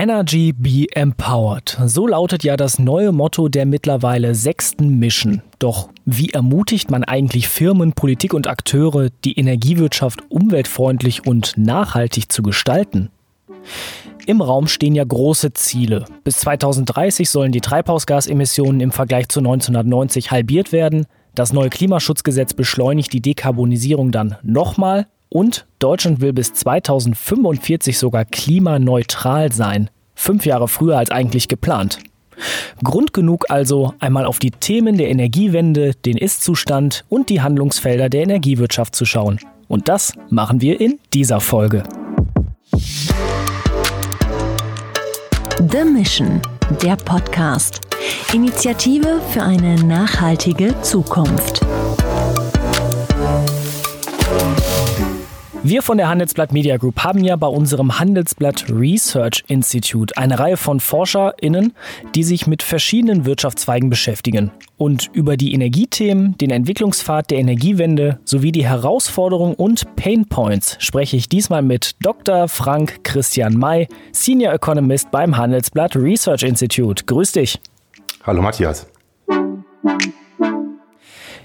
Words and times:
Energy 0.00 0.54
Be 0.56 0.86
Empowered. 0.94 1.78
So 1.84 2.06
lautet 2.06 2.42
ja 2.42 2.56
das 2.56 2.78
neue 2.78 3.12
Motto 3.12 3.48
der 3.48 3.66
mittlerweile 3.66 4.34
sechsten 4.34 4.98
Mission. 4.98 5.42
Doch 5.58 5.90
wie 6.06 6.30
ermutigt 6.30 6.90
man 6.90 7.04
eigentlich 7.04 7.48
Firmen, 7.48 7.92
Politik 7.92 8.32
und 8.32 8.46
Akteure, 8.46 9.10
die 9.26 9.38
Energiewirtschaft 9.38 10.22
umweltfreundlich 10.30 11.26
und 11.26 11.52
nachhaltig 11.58 12.32
zu 12.32 12.42
gestalten? 12.42 13.10
Im 14.24 14.40
Raum 14.40 14.68
stehen 14.68 14.94
ja 14.94 15.04
große 15.04 15.52
Ziele. 15.52 16.06
Bis 16.24 16.38
2030 16.38 17.28
sollen 17.28 17.52
die 17.52 17.60
Treibhausgasemissionen 17.60 18.80
im 18.80 18.92
Vergleich 18.92 19.28
zu 19.28 19.40
1990 19.40 20.30
halbiert 20.30 20.72
werden. 20.72 21.04
Das 21.34 21.52
neue 21.52 21.68
Klimaschutzgesetz 21.68 22.54
beschleunigt 22.54 23.12
die 23.12 23.20
Dekarbonisierung 23.20 24.12
dann 24.12 24.36
nochmal 24.42 25.08
und 25.30 25.66
Deutschland 25.78 26.20
will 26.20 26.34
bis 26.34 26.52
2045 26.52 27.98
sogar 27.98 28.26
klimaneutral 28.26 29.50
sein. 29.52 29.88
Fünf 30.14 30.44
Jahre 30.44 30.68
früher 30.68 30.98
als 30.98 31.10
eigentlich 31.10 31.48
geplant. 31.48 31.98
Grund 32.82 33.12
genug 33.12 33.46
also, 33.48 33.94
einmal 34.00 34.26
auf 34.26 34.38
die 34.38 34.50
Themen 34.50 34.98
der 34.98 35.08
Energiewende, 35.08 35.92
den 36.04 36.16
Ist-Zustand 36.16 37.04
und 37.08 37.28
die 37.28 37.40
Handlungsfelder 37.40 38.08
der 38.08 38.22
Energiewirtschaft 38.22 38.94
zu 38.94 39.04
schauen. 39.04 39.38
Und 39.68 39.88
das 39.88 40.12
machen 40.30 40.60
wir 40.60 40.80
in 40.80 40.98
dieser 41.14 41.40
Folge. 41.40 41.84
The 45.70 45.84
Mission, 45.84 46.40
der 46.82 46.96
Podcast. 46.96 47.80
Initiative 48.32 49.20
für 49.30 49.42
eine 49.42 49.76
nachhaltige 49.84 50.74
Zukunft. 50.80 51.60
Wir 55.62 55.82
von 55.82 55.98
der 55.98 56.08
Handelsblatt 56.08 56.52
Media 56.52 56.78
Group 56.78 57.04
haben 57.04 57.22
ja 57.22 57.36
bei 57.36 57.46
unserem 57.46 57.98
Handelsblatt 57.98 58.64
Research 58.70 59.44
Institute 59.46 60.16
eine 60.16 60.38
Reihe 60.38 60.56
von 60.56 60.80
ForscherInnen, 60.80 61.74
die 62.14 62.24
sich 62.24 62.46
mit 62.46 62.62
verschiedenen 62.62 63.26
Wirtschaftszweigen 63.26 63.90
beschäftigen. 63.90 64.52
Und 64.78 65.10
über 65.12 65.36
die 65.36 65.52
Energiethemen, 65.52 66.38
den 66.38 66.50
Entwicklungspfad 66.50 67.30
der 67.30 67.38
Energiewende 67.38 68.18
sowie 68.24 68.52
die 68.52 68.64
Herausforderungen 68.64 69.54
und 69.54 69.96
Painpoints 69.96 70.78
spreche 70.80 71.18
ich 71.18 71.28
diesmal 71.28 71.60
mit 71.60 71.94
Dr. 72.00 72.48
Frank 72.48 73.04
Christian 73.04 73.58
May, 73.58 73.86
Senior 74.12 74.54
Economist 74.54 75.10
beim 75.10 75.36
Handelsblatt 75.36 75.94
Research 75.94 76.42
Institute. 76.42 77.04
Grüß 77.04 77.32
dich. 77.32 77.60
Hallo 78.24 78.40
Matthias. 78.40 78.86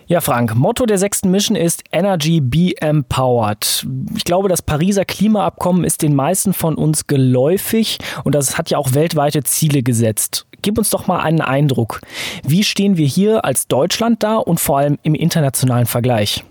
Ja, 0.08 0.22
Frank, 0.22 0.54
Motto 0.54 0.86
der 0.86 1.00
sechsten 1.00 1.32
Mission 1.32 1.56
ist 1.56 1.84
Energy 1.92 2.40
Be 2.40 2.74
Empowered. 2.80 3.88
Ich 4.16 4.24
glaube, 4.24 4.50
das 4.50 4.62
Pariser 4.62 5.04
Klimaabkommen 5.04 5.84
ist 5.84 6.04
den 6.04 6.14
meisten 6.14 6.54
von 6.54 6.76
uns 6.76 7.08
geläufig 7.08 7.98
und 8.24 8.36
das 8.36 8.60
hat 8.60 8.70
ja 8.70 8.78
auch 8.78 8.94
weltweite 8.94 9.42
Ziele 9.42 9.82
gesetzt. 9.82 10.46
Gib 10.62 10.78
uns 10.78 10.92
doch 10.92 11.08
mal 11.08 11.22
einen 11.22 11.42
Eindruck. 11.42 12.02
Wie 12.44 12.64
stehen 12.64 12.98
wir 12.98 13.08
hier 13.08 13.46
als 13.46 13.68
Deutschland 13.68 14.22
da 14.22 14.38
und 14.38 14.60
vor 14.60 14.78
allem 14.78 15.00
im 15.02 15.16
internationalen 15.16 15.88
Vergleich? 15.88 16.46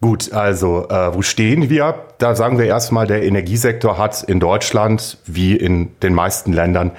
Gut, 0.00 0.32
also 0.32 0.86
äh, 0.88 1.12
wo 1.14 1.22
stehen 1.22 1.68
wir? 1.70 1.96
Da 2.18 2.36
sagen 2.36 2.58
wir 2.58 2.66
erstmal, 2.66 3.08
der 3.08 3.24
Energiesektor 3.24 3.98
hat 3.98 4.22
in 4.22 4.38
Deutschland 4.38 5.18
wie 5.26 5.56
in 5.56 5.90
den 6.00 6.14
meisten 6.14 6.52
Ländern 6.52 6.92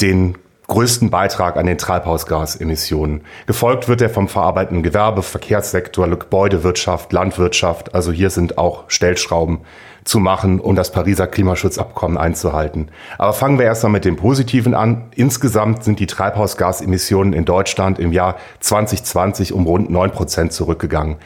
den 0.00 0.36
größten 0.68 1.08
Beitrag 1.08 1.56
an 1.56 1.66
den 1.66 1.78
Treibhausgasemissionen. 1.78 3.22
Gefolgt 3.46 3.88
wird 3.88 4.02
er 4.02 4.10
vom 4.10 4.28
verarbeitenden 4.28 4.82
Gewerbe, 4.82 5.22
Verkehrssektor, 5.22 6.06
Gebäudewirtschaft, 6.08 7.10
Landwirtschaft. 7.12 7.94
Also 7.94 8.12
hier 8.12 8.28
sind 8.28 8.58
auch 8.58 8.84
Stellschrauben 8.88 9.60
zu 10.04 10.18
machen, 10.20 10.60
um 10.60 10.76
das 10.76 10.92
Pariser 10.92 11.26
Klimaschutzabkommen 11.26 12.18
einzuhalten. 12.18 12.90
Aber 13.16 13.32
fangen 13.32 13.58
wir 13.58 13.64
erstmal 13.64 13.92
mit 13.92 14.04
dem 14.04 14.16
Positiven 14.16 14.74
an. 14.74 15.08
Insgesamt 15.14 15.84
sind 15.84 16.00
die 16.00 16.06
Treibhausgasemissionen 16.06 17.32
in 17.32 17.46
Deutschland 17.46 17.98
im 17.98 18.12
Jahr 18.12 18.36
2020 18.60 19.54
um 19.54 19.66
rund 19.66 19.90
neun 19.90 20.10
Prozent 20.10 20.52
zurückgegangen. 20.52 21.16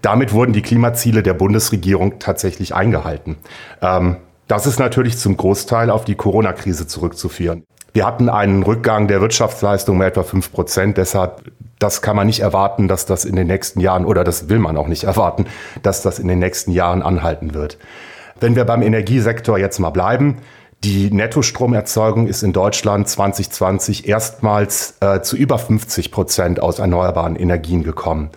Damit 0.00 0.32
wurden 0.32 0.52
die 0.52 0.62
Klimaziele 0.62 1.24
der 1.24 1.34
Bundesregierung 1.34 2.20
tatsächlich 2.20 2.74
eingehalten. 2.74 3.36
Ähm, 3.80 4.16
das 4.46 4.66
ist 4.66 4.78
natürlich 4.78 5.18
zum 5.18 5.36
Großteil 5.36 5.90
auf 5.90 6.04
die 6.04 6.14
Corona-Krise 6.14 6.86
zurückzuführen. 6.86 7.64
Wir 7.92 8.06
hatten 8.06 8.30
einen 8.30 8.62
Rückgang 8.62 9.06
der 9.06 9.20
Wirtschaftsleistung 9.20 9.96
um 9.96 10.02
etwa 10.02 10.22
fünf 10.22 10.50
Prozent. 10.50 10.96
Deshalb, 10.96 11.52
das 11.78 12.00
kann 12.00 12.16
man 12.16 12.26
nicht 12.26 12.40
erwarten, 12.40 12.88
dass 12.88 13.04
das 13.04 13.24
in 13.24 13.36
den 13.36 13.46
nächsten 13.46 13.80
Jahren, 13.80 14.06
oder 14.06 14.24
das 14.24 14.48
will 14.48 14.58
man 14.58 14.76
auch 14.78 14.88
nicht 14.88 15.04
erwarten, 15.04 15.46
dass 15.82 16.00
das 16.00 16.18
in 16.18 16.28
den 16.28 16.38
nächsten 16.38 16.70
Jahren 16.70 17.02
anhalten 17.02 17.52
wird. 17.52 17.78
Wenn 18.40 18.56
wir 18.56 18.64
beim 18.64 18.82
Energiesektor 18.82 19.58
jetzt 19.58 19.78
mal 19.78 19.90
bleiben, 19.90 20.38
die 20.84 21.12
Nettostromerzeugung 21.12 22.26
ist 22.26 22.42
in 22.42 22.52
Deutschland 22.52 23.08
2020 23.08 24.08
erstmals 24.08 24.96
äh, 25.00 25.20
zu 25.20 25.36
über 25.36 25.58
50 25.58 26.10
Prozent 26.10 26.60
aus 26.60 26.80
erneuerbaren 26.80 27.36
Energien 27.36 27.84
gekommen. 27.84 28.30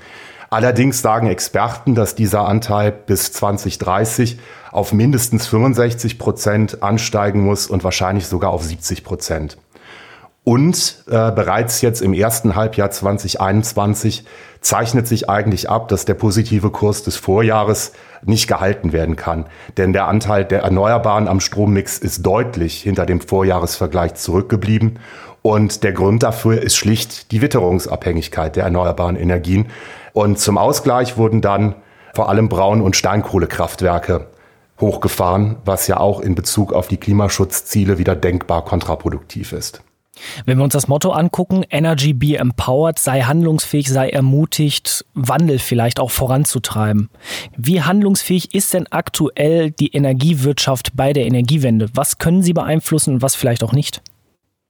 Allerdings 0.55 1.01
sagen 1.01 1.27
Experten, 1.27 1.95
dass 1.95 2.16
dieser 2.16 2.47
Anteil 2.47 2.93
bis 2.93 3.33
2030 3.33 4.39
auf 4.71 4.93
mindestens 4.93 5.47
65 5.47 6.17
Prozent 6.17 6.81
ansteigen 6.81 7.41
muss 7.41 7.67
und 7.67 7.83
wahrscheinlich 7.83 8.27
sogar 8.27 8.51
auf 8.51 8.63
70 8.63 9.03
Prozent. 9.03 9.57
Und 10.45 11.03
äh, 11.07 11.31
bereits 11.33 11.81
jetzt 11.81 12.01
im 12.01 12.13
ersten 12.13 12.55
Halbjahr 12.55 12.89
2021 12.89 14.23
zeichnet 14.61 15.07
sich 15.07 15.29
eigentlich 15.29 15.69
ab, 15.69 15.89
dass 15.89 16.05
der 16.05 16.13
positive 16.13 16.69
Kurs 16.69 17.03
des 17.03 17.17
Vorjahres 17.17 17.91
nicht 18.23 18.47
gehalten 18.47 18.93
werden 18.93 19.17
kann. 19.17 19.47
Denn 19.75 19.91
der 19.91 20.07
Anteil 20.07 20.45
der 20.45 20.61
Erneuerbaren 20.61 21.27
am 21.27 21.41
Strommix 21.41 21.97
ist 21.97 22.25
deutlich 22.25 22.81
hinter 22.81 23.05
dem 23.05 23.19
Vorjahresvergleich 23.19 24.13
zurückgeblieben. 24.13 24.99
Und 25.45 25.83
der 25.83 25.94
Grund 25.94 26.23
dafür 26.23 26.59
ist 26.59 26.75
schlicht 26.75 27.31
die 27.31 27.39
Witterungsabhängigkeit 27.44 28.56
der 28.56 28.63
erneuerbaren 28.63 29.16
Energien. 29.16 29.67
Und 30.11 30.39
zum 30.39 30.57
Ausgleich 30.57 31.17
wurden 31.17 31.41
dann 31.41 31.75
vor 32.16 32.29
allem 32.29 32.50
Braun- 32.50 32.81
und 32.81 32.95
Steinkohlekraftwerke 32.95 34.25
hochgefahren, 34.81 35.57
was 35.63 35.85
ja 35.85 35.97
auch 35.97 36.19
in 36.19 36.34
Bezug 36.34 36.73
auf 36.73 36.88
die 36.88 36.97
Klimaschutzziele 36.97 38.00
wieder 38.00 38.16
denkbar 38.16 38.66
kontraproduktiv 38.66 39.53
ist. 39.53 39.84
Wenn 40.45 40.57
wir 40.57 40.63
uns 40.63 40.73
das 40.73 40.88
Motto 40.88 41.11
angucken, 41.11 41.63
Energy 41.69 42.13
be 42.13 42.39
empowered, 42.39 42.97
sei 42.97 43.22
handlungsfähig, 43.22 43.88
sei 43.88 44.09
ermutigt, 44.09 45.05
Wandel 45.13 45.59
vielleicht 45.59 46.00
auch 46.00 46.09
voranzutreiben. 46.09 47.11
Wie 47.55 47.84
handlungsfähig 47.84 48.55
ist 48.55 48.73
denn 48.73 48.88
aktuell 48.89 49.69
die 49.69 49.94
Energiewirtschaft 49.94 50.94
bei 50.95 51.13
der 51.13 51.28
Energiewende? 51.28 51.89
Was 51.94 52.17
können 52.17 52.41
Sie 52.41 52.53
beeinflussen 52.53 53.13
und 53.13 53.22
was 53.22 53.35
vielleicht 53.35 53.63
auch 53.63 53.73
nicht? 53.73 54.01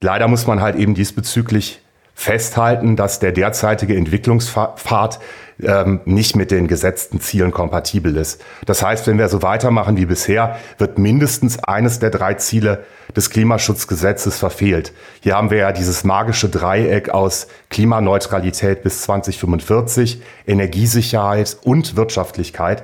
Leider 0.02 0.28
muss 0.28 0.48
man 0.48 0.62
halt 0.62 0.76
eben 0.76 0.94
diesbezüglich 0.94 1.82
festhalten, 2.16 2.96
dass 2.96 3.20
der 3.20 3.34
derzeitige 3.34 3.96
Entwicklungspfad 3.96 5.20
ähm, 5.62 6.00
nicht 6.06 6.36
mit 6.36 6.50
den 6.50 6.68
gesetzten 6.68 7.20
Zielen 7.20 7.52
kompatibel 7.52 8.16
ist. 8.16 8.42
Das 8.66 8.82
heißt, 8.82 9.06
wenn 9.08 9.18
wir 9.18 9.28
so 9.28 9.42
weitermachen 9.42 9.98
wie 9.98 10.06
bisher, 10.06 10.58
wird 10.78 10.98
mindestens 10.98 11.62
eines 11.64 12.00
der 12.00 12.10
drei 12.10 12.34
Ziele 12.36 12.86
des 13.16 13.30
Klimaschutzgesetzes 13.30 14.38
verfehlt. 14.38 14.94
Hier 15.22 15.36
haben 15.36 15.50
wir 15.50 15.58
ja 15.58 15.72
dieses 15.74 16.04
magische 16.06 16.50
Dreieck 16.50 17.10
aus 17.10 17.48
Klimaneutralität 17.70 18.82
bis 18.82 19.02
2045, 19.04 20.22
Energiesicherheit 20.48 21.58
und 21.64 21.98
Wirtschaftlichkeit. 21.98 22.84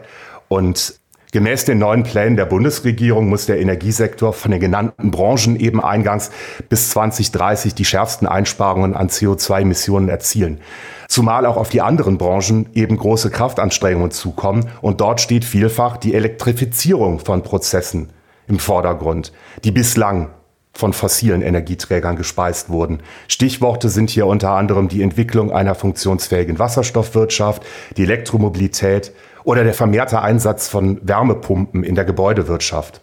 Und 0.50 1.01
Gemäß 1.32 1.64
den 1.64 1.80
neuen 1.80 2.04
Plänen 2.04 2.36
der 2.36 2.46
Bundesregierung 2.46 3.30
muss 3.30 3.46
der 3.46 3.62
Energiesektor 3.62 4.34
von 4.34 4.52
den 4.52 4.60
genannten 4.60 5.12
Branchen 5.12 5.58
eben 5.58 5.82
eingangs 5.82 6.30
bis 6.68 6.90
2030 6.90 7.74
die 7.74 7.86
schärfsten 7.86 8.28
Einsparungen 8.28 8.94
an 8.94 9.08
CO2-Emissionen 9.08 10.10
erzielen. 10.10 10.60
Zumal 11.08 11.46
auch 11.46 11.56
auf 11.56 11.70
die 11.70 11.82
anderen 11.82 12.18
Branchen 12.18 12.68
eben 12.74 12.98
große 12.98 13.30
Kraftanstrengungen 13.30 14.12
zukommen 14.12 14.70
und 14.82 15.00
dort 15.00 15.22
steht 15.22 15.46
vielfach 15.46 15.96
die 15.96 16.16
Elektrifizierung 16.16 17.20
von 17.20 17.44
Prozessen 17.44 18.10
im 18.50 18.60
Vordergrund, 18.60 19.32
die 19.64 19.72
bislang 19.72 20.32
von 20.74 20.92
fossilen 20.92 21.42
Energieträgern 21.42 22.16
gespeist 22.18 22.70
wurden. 22.70 23.04
Stichworte 23.30 23.88
sind 23.90 24.10
hier 24.10 24.26
unter 24.26 24.52
anderem 24.52 24.90
die 24.90 25.02
Entwicklung 25.02 25.52
einer 25.52 25.76
funktionsfähigen 25.76 26.60
Wasserstoffwirtschaft, 26.60 27.64
die 27.98 28.04
Elektromobilität 28.04 29.14
oder 29.44 29.64
der 29.64 29.74
vermehrte 29.74 30.22
Einsatz 30.22 30.68
von 30.68 31.00
Wärmepumpen 31.04 31.84
in 31.84 31.96
der 31.96 32.06
Gebäudewirtschaft. 32.06 33.02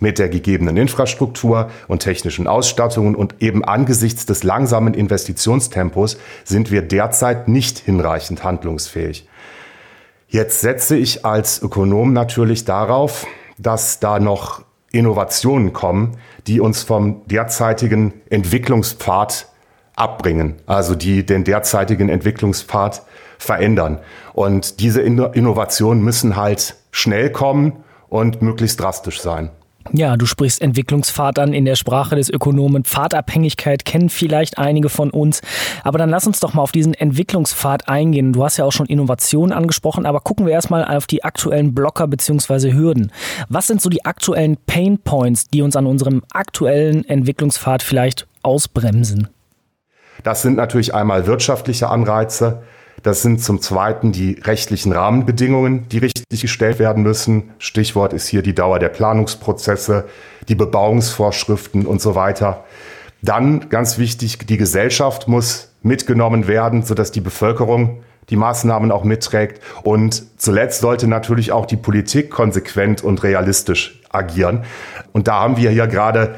Mit 0.00 0.18
der 0.18 0.28
gegebenen 0.28 0.76
Infrastruktur 0.76 1.70
und 1.88 2.00
technischen 2.00 2.46
Ausstattungen 2.46 3.16
und 3.16 3.42
eben 3.42 3.64
angesichts 3.64 4.26
des 4.26 4.44
langsamen 4.44 4.94
Investitionstempos 4.94 6.18
sind 6.44 6.70
wir 6.70 6.82
derzeit 6.82 7.48
nicht 7.48 7.78
hinreichend 7.78 8.44
handlungsfähig. 8.44 9.28
Jetzt 10.28 10.60
setze 10.60 10.96
ich 10.96 11.24
als 11.24 11.60
Ökonom 11.62 12.12
natürlich 12.12 12.64
darauf, 12.64 13.26
dass 13.58 13.98
da 13.98 14.20
noch 14.20 14.62
Innovationen 14.92 15.72
kommen, 15.72 16.18
die 16.46 16.60
uns 16.60 16.82
vom 16.82 17.26
derzeitigen 17.26 18.12
Entwicklungspfad 18.30 19.48
abbringen, 19.96 20.56
also 20.66 20.94
die 20.94 21.26
den 21.26 21.44
derzeitigen 21.44 22.08
Entwicklungspfad 22.08 23.02
verändern. 23.38 23.98
Und 24.34 24.80
diese 24.80 25.00
Innovationen 25.00 26.02
müssen 26.02 26.36
halt 26.36 26.76
schnell 26.90 27.30
kommen 27.30 27.84
und 28.08 28.42
möglichst 28.42 28.80
drastisch 28.80 29.20
sein. 29.20 29.50
Ja, 29.92 30.16
du 30.16 30.26
sprichst 30.26 30.60
Entwicklungspfad 30.60 31.38
an 31.38 31.54
in 31.54 31.64
der 31.64 31.76
Sprache 31.76 32.14
des 32.14 32.28
Ökonomen. 32.28 32.84
Pfadabhängigkeit 32.84 33.84
kennen 33.84 34.10
vielleicht 34.10 34.58
einige 34.58 34.90
von 34.90 35.10
uns. 35.10 35.40
Aber 35.82 35.96
dann 35.96 36.10
lass 36.10 36.26
uns 36.26 36.40
doch 36.40 36.52
mal 36.52 36.62
auf 36.62 36.72
diesen 36.72 36.92
Entwicklungspfad 36.92 37.88
eingehen. 37.88 38.32
Du 38.32 38.44
hast 38.44 38.58
ja 38.58 38.64
auch 38.64 38.72
schon 38.72 38.86
Innovationen 38.86 39.56
angesprochen, 39.56 40.04
aber 40.04 40.20
gucken 40.20 40.44
wir 40.44 40.52
erstmal 40.52 40.84
auf 40.84 41.06
die 41.06 41.24
aktuellen 41.24 41.74
Blocker 41.74 42.06
bzw. 42.06 42.72
Hürden. 42.72 43.12
Was 43.48 43.66
sind 43.66 43.80
so 43.80 43.88
die 43.88 44.04
aktuellen 44.04 44.58
Pain 44.66 44.98
Points, 44.98 45.48
die 45.48 45.62
uns 45.62 45.74
an 45.74 45.86
unserem 45.86 46.22
aktuellen 46.32 47.04
Entwicklungspfad 47.06 47.82
vielleicht 47.82 48.26
ausbremsen? 48.42 49.28
Das 50.22 50.42
sind 50.42 50.56
natürlich 50.56 50.94
einmal 50.94 51.26
wirtschaftliche 51.26 51.88
Anreize, 51.88 52.62
das 53.02 53.22
sind 53.22 53.42
zum 53.42 53.60
Zweiten 53.60 54.12
die 54.12 54.38
rechtlichen 54.42 54.92
Rahmenbedingungen, 54.92 55.88
die 55.88 55.98
richtig 55.98 56.24
gestellt 56.40 56.78
werden 56.78 57.02
müssen. 57.02 57.50
Stichwort 57.58 58.12
ist 58.12 58.26
hier 58.28 58.42
die 58.42 58.54
Dauer 58.54 58.78
der 58.78 58.88
Planungsprozesse, 58.88 60.04
die 60.48 60.54
Bebauungsvorschriften 60.54 61.86
und 61.86 62.00
so 62.00 62.14
weiter. 62.14 62.64
Dann 63.22 63.68
ganz 63.68 63.98
wichtig, 63.98 64.38
die 64.38 64.56
Gesellschaft 64.56 65.28
muss 65.28 65.72
mitgenommen 65.82 66.46
werden, 66.46 66.82
sodass 66.82 67.12
die 67.12 67.20
Bevölkerung 67.20 68.02
die 68.30 68.36
Maßnahmen 68.36 68.92
auch 68.92 69.04
mitträgt. 69.04 69.62
Und 69.82 70.22
zuletzt 70.38 70.80
sollte 70.80 71.06
natürlich 71.06 71.52
auch 71.52 71.66
die 71.66 71.76
Politik 71.76 72.30
konsequent 72.30 73.02
und 73.02 73.22
realistisch 73.22 74.00
agieren. 74.10 74.64
Und 75.12 75.28
da 75.28 75.40
haben 75.40 75.56
wir 75.56 75.70
hier 75.70 75.86
gerade 75.86 76.34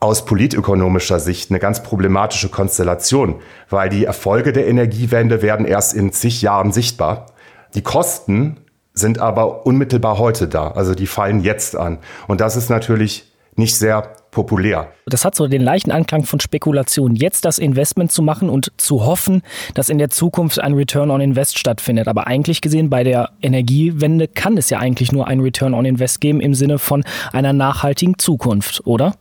aus 0.00 0.24
politökonomischer 0.24 1.20
Sicht 1.20 1.50
eine 1.50 1.58
ganz 1.58 1.82
problematische 1.82 2.48
Konstellation, 2.48 3.36
weil 3.68 3.90
die 3.90 4.06
Erfolge 4.06 4.52
der 4.52 4.66
Energiewende 4.66 5.42
werden 5.42 5.66
erst 5.66 5.94
in 5.94 6.10
zig 6.10 6.40
Jahren 6.40 6.72
sichtbar. 6.72 7.26
Die 7.74 7.82
Kosten 7.82 8.56
sind 8.94 9.18
aber 9.18 9.66
unmittelbar 9.66 10.18
heute 10.18 10.48
da, 10.48 10.72
also 10.72 10.94
die 10.94 11.06
fallen 11.06 11.42
jetzt 11.42 11.76
an. 11.76 11.98
Und 12.26 12.40
das 12.40 12.56
ist 12.56 12.70
natürlich 12.70 13.30
nicht 13.56 13.76
sehr 13.76 14.14
populär. 14.30 14.92
Das 15.06 15.24
hat 15.24 15.34
so 15.34 15.46
den 15.46 15.60
leichten 15.60 15.90
Anklang 15.90 16.24
von 16.24 16.40
Spekulation, 16.40 17.14
jetzt 17.14 17.44
das 17.44 17.58
Investment 17.58 18.10
zu 18.10 18.22
machen 18.22 18.48
und 18.48 18.72
zu 18.78 19.04
hoffen, 19.04 19.42
dass 19.74 19.88
in 19.88 19.98
der 19.98 20.08
Zukunft 20.08 20.60
ein 20.60 20.72
Return 20.74 21.10
on 21.10 21.20
Invest 21.20 21.58
stattfindet. 21.58 22.08
Aber 22.08 22.26
eigentlich 22.26 22.60
gesehen, 22.60 22.90
bei 22.90 23.04
der 23.04 23.30
Energiewende 23.42 24.28
kann 24.28 24.56
es 24.56 24.70
ja 24.70 24.78
eigentlich 24.78 25.12
nur 25.12 25.26
ein 25.26 25.40
Return 25.40 25.74
on 25.74 25.84
Invest 25.84 26.20
geben 26.20 26.40
im 26.40 26.54
Sinne 26.54 26.78
von 26.78 27.04
einer 27.32 27.52
nachhaltigen 27.52 28.18
Zukunft, 28.18 28.86
oder? 28.86 29.14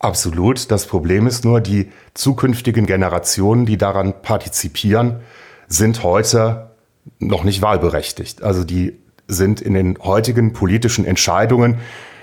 Absolut. 0.00 0.70
Das 0.70 0.86
Problem 0.86 1.26
ist 1.26 1.44
nur, 1.44 1.60
die 1.60 1.90
zukünftigen 2.14 2.86
Generationen, 2.86 3.66
die 3.66 3.76
daran 3.76 4.22
partizipieren, 4.22 5.20
sind 5.68 6.02
heute 6.02 6.70
noch 7.18 7.44
nicht 7.44 7.60
wahlberechtigt. 7.60 8.42
Also 8.42 8.64
die 8.64 8.98
sind 9.28 9.60
in 9.60 9.74
den 9.74 9.98
heutigen 10.02 10.54
politischen 10.54 11.04
Entscheidungen 11.04 11.78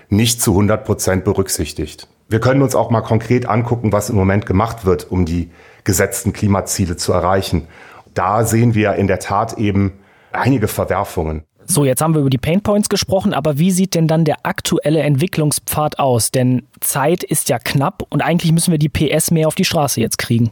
nicht 0.09 0.41
zu 0.41 0.51
100 0.51 0.85
Prozent 0.85 1.23
berücksichtigt. 1.23 2.07
Wir 2.27 2.39
können 2.39 2.63
uns 2.63 2.75
auch 2.75 2.89
mal 2.89 3.01
konkret 3.01 3.47
angucken, 3.47 3.91
was 3.91 4.09
im 4.09 4.15
Moment 4.15 4.45
gemacht 4.45 4.85
wird, 4.85 5.11
um 5.11 5.25
die 5.25 5.51
gesetzten 5.83 6.33
Klimaziele 6.33 6.97
zu 6.97 7.13
erreichen. 7.13 7.67
Da 8.13 8.43
sehen 8.43 8.73
wir 8.73 8.95
in 8.95 9.07
der 9.07 9.19
Tat 9.19 9.57
eben 9.59 9.93
einige 10.31 10.67
Verwerfungen. 10.67 11.43
So, 11.69 11.83
jetzt 11.83 12.01
haben 12.01 12.13
wir 12.13 12.21
über 12.21 12.29
die 12.29 12.37
Painpoints 12.37 12.87
gesprochen, 12.87 13.33
aber 13.33 13.59
wie 13.59 13.71
sieht 13.71 13.93
denn 13.93 14.07
dann 14.07 14.23
der 14.23 14.45
aktuelle 14.45 15.01
Entwicklungspfad 15.01 15.99
aus? 15.99 16.31
Denn 16.31 16.63
Zeit 16.79 17.23
ist 17.23 17.49
ja 17.49 17.59
knapp 17.59 18.03
und 18.09 18.21
eigentlich 18.21 18.53
müssen 18.53 18.71
wir 18.71 18.79
die 18.79 18.87
PS 18.87 19.31
mehr 19.31 19.49
auf 19.49 19.55
die 19.55 19.65
Straße 19.65 19.99
jetzt 19.99 20.17
kriegen. 20.17 20.51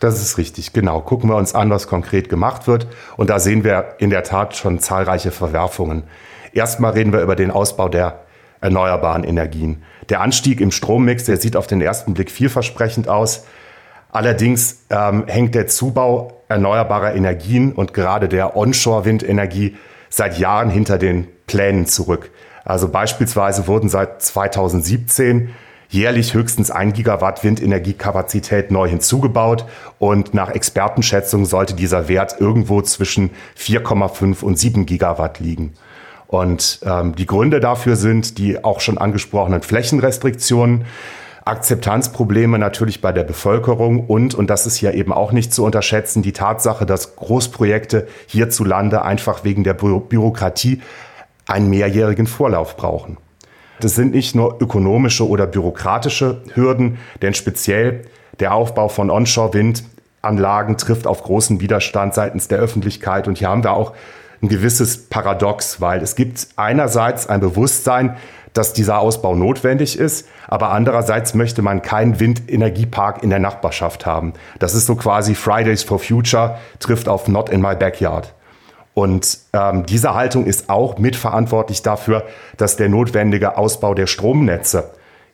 Das 0.00 0.20
ist 0.20 0.38
richtig, 0.38 0.72
genau. 0.72 1.00
Gucken 1.00 1.30
wir 1.30 1.36
uns 1.36 1.54
an, 1.54 1.70
was 1.70 1.86
konkret 1.86 2.28
gemacht 2.28 2.66
wird. 2.66 2.88
Und 3.16 3.30
da 3.30 3.38
sehen 3.38 3.62
wir 3.62 3.94
in 3.98 4.10
der 4.10 4.24
Tat 4.24 4.56
schon 4.56 4.80
zahlreiche 4.80 5.30
Verwerfungen. 5.30 6.02
Erstmal 6.52 6.92
reden 6.92 7.12
wir 7.12 7.20
über 7.20 7.36
den 7.36 7.52
Ausbau 7.52 7.88
der 7.88 8.24
erneuerbaren 8.60 9.22
Energien. 9.22 9.84
Der 10.08 10.20
Anstieg 10.20 10.60
im 10.60 10.72
Strommix, 10.72 11.24
der 11.24 11.36
sieht 11.36 11.56
auf 11.56 11.68
den 11.68 11.80
ersten 11.80 12.12
Blick 12.14 12.30
vielversprechend 12.30 13.08
aus. 13.08 13.44
Allerdings 14.10 14.84
ähm, 14.90 15.24
hängt 15.28 15.54
der 15.54 15.68
Zubau 15.68 16.32
erneuerbarer 16.48 17.14
Energien 17.14 17.72
und 17.72 17.94
gerade 17.94 18.28
der 18.28 18.56
Onshore-Windenergie 18.56 19.76
seit 20.08 20.38
Jahren 20.38 20.70
hinter 20.70 20.98
den 20.98 21.28
Plänen 21.46 21.86
zurück. 21.86 22.30
Also 22.64 22.88
beispielsweise 22.88 23.66
wurden 23.68 23.88
seit 23.88 24.22
2017 24.22 25.50
jährlich 25.88 26.34
höchstens 26.34 26.70
ein 26.70 26.92
Gigawatt 26.92 27.44
Windenergiekapazität 27.44 28.70
neu 28.70 28.88
hinzugebaut 28.88 29.66
und 29.98 30.34
nach 30.34 30.50
Expertenschätzung 30.50 31.44
sollte 31.44 31.74
dieser 31.74 32.08
Wert 32.08 32.36
irgendwo 32.40 32.82
zwischen 32.82 33.30
4,5 33.58 34.42
und 34.42 34.58
7 34.58 34.86
Gigawatt 34.86 35.38
liegen. 35.40 35.74
Und 36.26 36.80
ähm, 36.84 37.14
die 37.14 37.26
Gründe 37.26 37.60
dafür 37.60 37.94
sind 37.94 38.38
die 38.38 38.64
auch 38.64 38.80
schon 38.80 38.98
angesprochenen 38.98 39.62
Flächenrestriktionen, 39.62 40.86
Akzeptanzprobleme 41.46 42.58
natürlich 42.58 43.00
bei 43.00 43.12
der 43.12 43.22
Bevölkerung 43.22 44.06
und, 44.06 44.34
und 44.34 44.50
das 44.50 44.66
ist 44.66 44.80
ja 44.80 44.90
eben 44.90 45.12
auch 45.12 45.30
nicht 45.30 45.54
zu 45.54 45.64
unterschätzen, 45.64 46.22
die 46.22 46.32
Tatsache, 46.32 46.86
dass 46.86 47.14
Großprojekte 47.14 48.08
hierzulande 48.26 49.02
einfach 49.02 49.44
wegen 49.44 49.62
der 49.62 49.74
Bü 49.74 50.00
Bürokratie 50.00 50.82
einen 51.46 51.70
mehrjährigen 51.70 52.26
Vorlauf 52.26 52.76
brauchen. 52.76 53.18
Das 53.78 53.94
sind 53.94 54.12
nicht 54.12 54.34
nur 54.34 54.60
ökonomische 54.60 55.28
oder 55.28 55.46
bürokratische 55.46 56.42
Hürden, 56.54 56.98
denn 57.22 57.32
speziell 57.32 58.02
der 58.40 58.52
Aufbau 58.52 58.88
von 58.88 59.08
Onshore-Windanlagen 59.08 60.76
trifft 60.78 61.06
auf 61.06 61.22
großen 61.22 61.60
Widerstand 61.60 62.14
seitens 62.14 62.48
der 62.48 62.58
Öffentlichkeit. 62.58 63.28
Und 63.28 63.38
hier 63.38 63.50
haben 63.50 63.62
wir 63.62 63.74
auch 63.74 63.92
ein 64.42 64.48
gewisses 64.48 65.08
Paradox, 65.08 65.80
weil 65.80 66.02
es 66.02 66.16
gibt 66.16 66.48
einerseits 66.56 67.28
ein 67.28 67.40
Bewusstsein, 67.40 68.16
dass 68.56 68.72
dieser 68.72 68.98
Ausbau 68.98 69.34
notwendig 69.34 69.98
ist, 69.98 70.28
aber 70.48 70.70
andererseits 70.70 71.34
möchte 71.34 71.62
man 71.62 71.82
keinen 71.82 72.20
Windenergiepark 72.20 73.22
in 73.22 73.30
der 73.30 73.38
Nachbarschaft 73.38 74.06
haben. 74.06 74.32
Das 74.58 74.74
ist 74.74 74.86
so 74.86 74.96
quasi 74.96 75.34
Fridays 75.34 75.82
for 75.82 75.98
Future 75.98 76.58
trifft 76.78 77.08
auf 77.08 77.28
Not 77.28 77.48
in 77.48 77.60
my 77.60 77.74
backyard. 77.74 78.32
Und 78.94 79.38
ähm, 79.52 79.84
diese 79.84 80.14
Haltung 80.14 80.46
ist 80.46 80.70
auch 80.70 80.98
mitverantwortlich 80.98 81.82
dafür, 81.82 82.24
dass 82.56 82.76
der 82.76 82.88
notwendige 82.88 83.58
Ausbau 83.58 83.92
der 83.92 84.06
Stromnetze, 84.06 84.90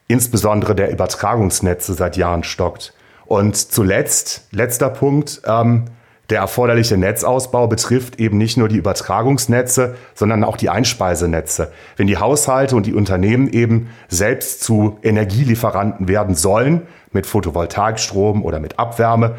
insbesondere 0.08 0.74
der 0.74 0.90
Übertragungsnetze, 0.90 1.94
seit 1.94 2.16
Jahren 2.16 2.42
stockt. 2.42 2.92
Und 3.24 3.56
zuletzt, 3.56 4.48
letzter 4.50 4.90
Punkt, 4.90 5.42
ähm, 5.46 5.84
der 6.32 6.40
erforderliche 6.40 6.96
Netzausbau 6.96 7.66
betrifft 7.66 8.18
eben 8.18 8.38
nicht 8.38 8.56
nur 8.56 8.66
die 8.68 8.78
Übertragungsnetze, 8.78 9.96
sondern 10.14 10.44
auch 10.44 10.56
die 10.56 10.70
Einspeisenetze. 10.70 11.70
Wenn 11.98 12.06
die 12.06 12.16
Haushalte 12.16 12.74
und 12.74 12.86
die 12.86 12.94
Unternehmen 12.94 13.52
eben 13.52 13.90
selbst 14.08 14.62
zu 14.62 14.98
Energielieferanten 15.02 16.08
werden 16.08 16.34
sollen, 16.34 16.86
mit 17.12 17.26
Photovoltaikstrom 17.26 18.42
oder 18.42 18.60
mit 18.60 18.78
Abwärme, 18.78 19.34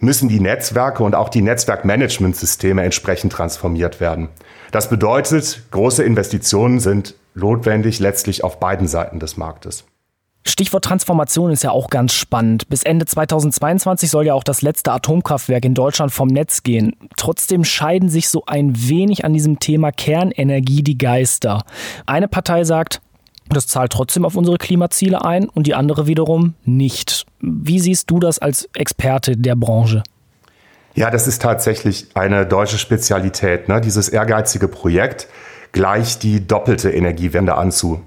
müssen 0.00 0.30
die 0.30 0.40
Netzwerke 0.40 1.02
und 1.02 1.14
auch 1.14 1.28
die 1.28 1.42
Netzwerkmanagementsysteme 1.42 2.82
entsprechend 2.82 3.34
transformiert 3.34 4.00
werden. 4.00 4.30
Das 4.70 4.88
bedeutet, 4.88 5.64
große 5.72 6.02
Investitionen 6.04 6.80
sind 6.80 7.16
notwendig 7.34 8.00
letztlich 8.00 8.44
auf 8.44 8.58
beiden 8.58 8.88
Seiten 8.88 9.20
des 9.20 9.36
Marktes. 9.36 9.84
Stichwort 10.46 10.84
Transformation 10.84 11.50
ist 11.50 11.62
ja 11.62 11.70
auch 11.70 11.90
ganz 11.90 12.14
spannend. 12.14 12.68
Bis 12.68 12.82
Ende 12.82 13.04
2022 13.04 14.10
soll 14.10 14.26
ja 14.26 14.34
auch 14.34 14.44
das 14.44 14.62
letzte 14.62 14.92
Atomkraftwerk 14.92 15.64
in 15.64 15.74
Deutschland 15.74 16.12
vom 16.12 16.28
Netz 16.28 16.62
gehen. 16.62 16.96
Trotzdem 17.16 17.64
scheiden 17.64 18.08
sich 18.08 18.28
so 18.28 18.44
ein 18.46 18.72
wenig 18.88 19.24
an 19.24 19.32
diesem 19.32 19.58
Thema 19.58 19.92
Kernenergie 19.92 20.82
die 20.82 20.96
Geister. 20.96 21.62
Eine 22.06 22.28
Partei 22.28 22.64
sagt, 22.64 23.00
das 23.50 23.66
zahlt 23.66 23.92
trotzdem 23.92 24.24
auf 24.24 24.36
unsere 24.36 24.58
Klimaziele 24.58 25.24
ein 25.24 25.48
und 25.48 25.66
die 25.66 25.74
andere 25.74 26.06
wiederum 26.06 26.54
nicht. 26.64 27.26
Wie 27.40 27.80
siehst 27.80 28.10
du 28.10 28.18
das 28.18 28.38
als 28.38 28.68
Experte 28.74 29.36
der 29.36 29.56
Branche? 29.56 30.02
Ja, 30.94 31.10
das 31.10 31.28
ist 31.28 31.42
tatsächlich 31.42 32.08
eine 32.14 32.46
deutsche 32.46 32.78
Spezialität, 32.78 33.68
ne? 33.68 33.80
dieses 33.80 34.08
ehrgeizige 34.08 34.68
Projekt, 34.68 35.28
gleich 35.72 36.18
die 36.18 36.46
doppelte 36.46 36.90
Energiewende 36.90 37.54
anzu 37.54 38.00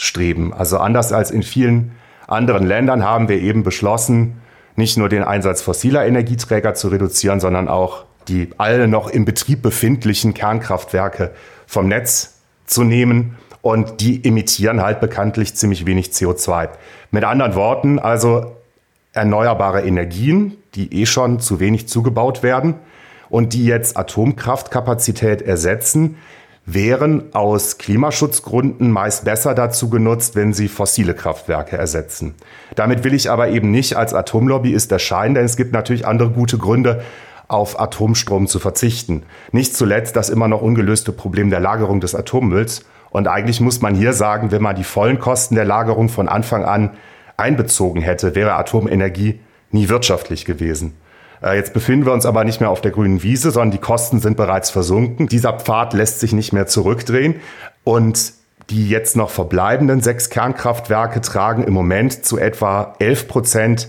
streben. 0.00 0.54
Also 0.54 0.78
anders 0.78 1.12
als 1.12 1.30
in 1.30 1.42
vielen 1.42 1.92
anderen 2.26 2.64
Ländern 2.64 3.04
haben 3.04 3.28
wir 3.28 3.38
eben 3.38 3.62
beschlossen, 3.62 4.40
nicht 4.74 4.96
nur 4.96 5.10
den 5.10 5.22
Einsatz 5.22 5.60
fossiler 5.60 6.06
Energieträger 6.06 6.72
zu 6.72 6.88
reduzieren, 6.88 7.38
sondern 7.38 7.68
auch 7.68 8.04
die 8.26 8.48
alle 8.56 8.88
noch 8.88 9.10
im 9.10 9.26
Betrieb 9.26 9.60
befindlichen 9.60 10.32
Kernkraftwerke 10.32 11.32
vom 11.66 11.88
Netz 11.88 12.40
zu 12.64 12.82
nehmen. 12.82 13.36
Und 13.60 14.00
die 14.00 14.24
emittieren 14.24 14.80
halt 14.80 15.00
bekanntlich 15.00 15.54
ziemlich 15.54 15.84
wenig 15.84 16.08
CO2. 16.08 16.70
Mit 17.10 17.24
anderen 17.24 17.54
Worten, 17.54 17.98
also 17.98 18.56
erneuerbare 19.12 19.82
Energien, 19.82 20.56
die 20.74 21.02
eh 21.02 21.04
schon 21.04 21.40
zu 21.40 21.60
wenig 21.60 21.88
zugebaut 21.88 22.42
werden 22.42 22.76
und 23.28 23.52
die 23.52 23.66
jetzt 23.66 23.98
Atomkraftkapazität 23.98 25.42
ersetzen, 25.42 26.16
wären 26.74 27.34
aus 27.34 27.78
Klimaschutzgründen 27.78 28.90
meist 28.90 29.24
besser 29.24 29.54
dazu 29.54 29.90
genutzt, 29.90 30.36
wenn 30.36 30.52
sie 30.52 30.68
fossile 30.68 31.14
Kraftwerke 31.14 31.76
ersetzen. 31.76 32.34
Damit 32.74 33.04
will 33.04 33.14
ich 33.14 33.30
aber 33.30 33.48
eben 33.48 33.70
nicht 33.70 33.96
als 33.96 34.14
Atomlobbyist 34.14 34.90
erscheinen, 34.92 35.34
denn 35.34 35.44
es 35.44 35.56
gibt 35.56 35.72
natürlich 35.72 36.06
andere 36.06 36.30
gute 36.30 36.58
Gründe, 36.58 37.02
auf 37.48 37.80
Atomstrom 37.80 38.46
zu 38.46 38.60
verzichten. 38.60 39.24
Nicht 39.50 39.74
zuletzt 39.74 40.14
das 40.14 40.30
immer 40.30 40.46
noch 40.46 40.62
ungelöste 40.62 41.10
Problem 41.12 41.50
der 41.50 41.60
Lagerung 41.60 42.00
des 42.00 42.14
Atommülls 42.14 42.84
Und 43.10 43.26
eigentlich 43.26 43.60
muss 43.60 43.80
man 43.80 43.96
hier 43.96 44.12
sagen, 44.12 44.52
wenn 44.52 44.62
man 44.62 44.76
die 44.76 44.84
vollen 44.84 45.18
Kosten 45.18 45.56
der 45.56 45.64
Lagerung 45.64 46.08
von 46.08 46.28
Anfang 46.28 46.64
an 46.64 46.90
einbezogen 47.36 48.02
hätte, 48.02 48.36
wäre 48.36 48.54
Atomenergie 48.54 49.40
nie 49.72 49.88
wirtschaftlich 49.88 50.44
gewesen. 50.44 50.94
Äh, 51.42 51.56
jetzt 51.56 51.72
befinden 51.72 52.06
wir 52.06 52.12
uns 52.12 52.26
aber 52.26 52.44
nicht 52.44 52.60
mehr 52.60 52.70
auf 52.70 52.80
der 52.80 52.90
grünen 52.90 53.22
Wiese, 53.22 53.50
sondern 53.50 53.70
die 53.70 53.78
Kosten 53.78 54.20
sind 54.20 54.36
bereits 54.36 54.70
versunken. 54.70 55.28
Dieser 55.28 55.54
Pfad 55.54 55.94
lässt 55.94 56.20
sich 56.20 56.32
nicht 56.32 56.52
mehr 56.52 56.66
zurückdrehen. 56.66 57.36
Und 57.84 58.34
die 58.70 58.88
jetzt 58.88 59.16
noch 59.16 59.30
verbleibenden 59.30 60.00
sechs 60.00 60.30
Kernkraftwerke 60.30 61.20
tragen 61.20 61.64
im 61.64 61.72
Moment 61.72 62.24
zu 62.24 62.38
etwa 62.38 62.94
11 63.00 63.28
Prozent 63.28 63.88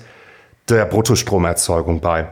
der 0.70 0.86
Bruttostromerzeugung 0.86 2.01
bei. 2.01 2.27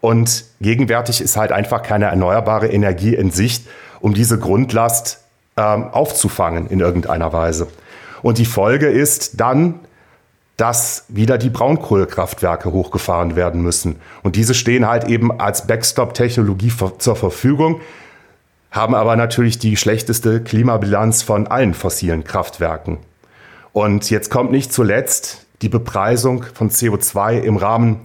Und 0.00 0.44
gegenwärtig 0.60 1.20
ist 1.20 1.36
halt 1.36 1.50
einfach 1.50 1.82
keine 1.82 2.06
erneuerbare 2.06 2.68
Energie 2.68 3.14
in 3.14 3.32
Sicht, 3.32 3.66
um 4.00 4.14
diese 4.14 4.38
Grundlast 4.38 5.24
ähm, 5.56 5.88
aufzufangen 5.90 6.68
in 6.68 6.78
irgendeiner 6.78 7.32
Weise. 7.32 7.66
Und 8.22 8.38
die 8.38 8.44
Folge 8.44 8.88
ist 8.88 9.40
dann, 9.40 9.80
dass 10.58 11.04
wieder 11.08 11.38
die 11.38 11.50
Braunkohlekraftwerke 11.50 12.72
hochgefahren 12.72 13.36
werden 13.36 13.62
müssen. 13.62 13.96
Und 14.24 14.34
diese 14.34 14.54
stehen 14.54 14.86
halt 14.86 15.04
eben 15.04 15.40
als 15.40 15.68
Backstop-Technologie 15.68 16.72
zur 16.98 17.16
Verfügung, 17.16 17.80
haben 18.72 18.96
aber 18.96 19.14
natürlich 19.14 19.60
die 19.60 19.76
schlechteste 19.76 20.42
Klimabilanz 20.42 21.22
von 21.22 21.46
allen 21.46 21.74
fossilen 21.74 22.24
Kraftwerken. 22.24 22.98
Und 23.72 24.10
jetzt 24.10 24.30
kommt 24.30 24.50
nicht 24.50 24.72
zuletzt 24.72 25.46
die 25.62 25.68
Bepreisung 25.68 26.44
von 26.54 26.70
CO2 26.70 27.38
im 27.38 27.56
Rahmen 27.56 28.00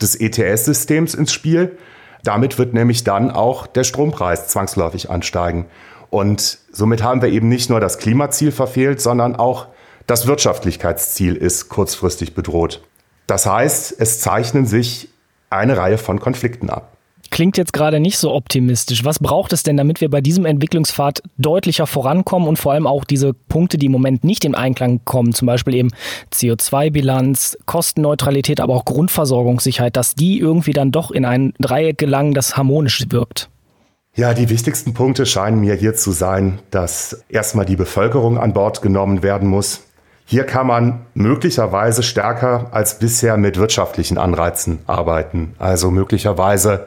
des 0.00 0.14
ETS-Systems 0.14 1.14
ins 1.14 1.32
Spiel. 1.32 1.78
Damit 2.22 2.58
wird 2.58 2.74
nämlich 2.74 3.04
dann 3.04 3.30
auch 3.30 3.66
der 3.66 3.84
Strompreis 3.84 4.48
zwangsläufig 4.48 5.08
ansteigen. 5.08 5.66
Und 6.10 6.58
somit 6.70 7.02
haben 7.02 7.22
wir 7.22 7.30
eben 7.30 7.48
nicht 7.48 7.70
nur 7.70 7.80
das 7.80 7.96
Klimaziel 7.96 8.52
verfehlt, 8.52 9.00
sondern 9.00 9.36
auch 9.36 9.68
das 10.06 10.26
Wirtschaftlichkeitsziel 10.26 11.36
ist 11.36 11.68
kurzfristig 11.68 12.34
bedroht. 12.34 12.82
Das 13.26 13.46
heißt, 13.46 13.96
es 13.98 14.20
zeichnen 14.20 14.66
sich 14.66 15.08
eine 15.50 15.76
Reihe 15.76 15.98
von 15.98 16.20
Konflikten 16.20 16.68
ab 16.70 16.94
klingt 17.34 17.56
jetzt 17.56 17.72
gerade 17.72 17.98
nicht 17.98 18.16
so 18.16 18.32
optimistisch. 18.32 19.04
Was 19.04 19.18
braucht 19.18 19.52
es 19.52 19.64
denn, 19.64 19.76
damit 19.76 20.00
wir 20.00 20.08
bei 20.08 20.20
diesem 20.20 20.44
Entwicklungspfad 20.44 21.20
deutlicher 21.36 21.88
vorankommen 21.88 22.46
und 22.46 22.60
vor 22.60 22.72
allem 22.72 22.86
auch 22.86 23.02
diese 23.04 23.34
Punkte, 23.34 23.76
die 23.76 23.86
im 23.86 23.92
Moment 23.92 24.22
nicht 24.22 24.44
in 24.44 24.54
Einklang 24.54 25.00
kommen, 25.04 25.32
zum 25.32 25.46
Beispiel 25.46 25.74
eben 25.74 25.90
CO2-Bilanz, 26.32 27.58
Kostenneutralität, 27.66 28.60
aber 28.60 28.74
auch 28.74 28.84
Grundversorgungssicherheit, 28.84 29.96
dass 29.96 30.14
die 30.14 30.38
irgendwie 30.38 30.72
dann 30.72 30.92
doch 30.92 31.10
in 31.10 31.24
ein 31.24 31.54
Dreieck 31.58 31.98
gelangen, 31.98 32.34
das 32.34 32.56
harmonisch 32.56 33.04
wirkt? 33.08 33.50
Ja, 34.14 34.32
die 34.32 34.48
wichtigsten 34.48 34.94
Punkte 34.94 35.26
scheinen 35.26 35.58
mir 35.58 35.74
hier 35.74 35.94
zu 35.94 36.12
sein, 36.12 36.60
dass 36.70 37.24
erstmal 37.28 37.66
die 37.66 37.74
Bevölkerung 37.74 38.38
an 38.38 38.52
Bord 38.52 38.80
genommen 38.80 39.24
werden 39.24 39.48
muss. 39.48 39.80
Hier 40.26 40.44
kann 40.44 40.66
man 40.66 41.06
möglicherweise 41.12 42.02
stärker 42.02 42.68
als 42.70 42.98
bisher 42.98 43.36
mit 43.36 43.58
wirtschaftlichen 43.58 44.16
Anreizen 44.16 44.78
arbeiten. 44.86 45.54
Also 45.58 45.90
möglicherweise 45.90 46.86